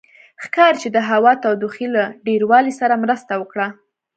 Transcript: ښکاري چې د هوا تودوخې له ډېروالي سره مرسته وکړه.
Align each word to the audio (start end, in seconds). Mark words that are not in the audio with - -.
ښکاري 0.43 0.77
چې 0.83 0.87
د 0.95 0.97
هوا 1.09 1.31
تودوخې 1.43 1.87
له 1.95 2.03
ډېروالي 2.25 2.73
سره 2.79 3.01
مرسته 3.03 3.33
وکړه. 3.41 3.67